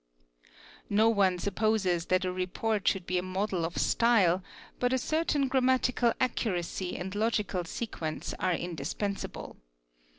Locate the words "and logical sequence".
6.97-8.33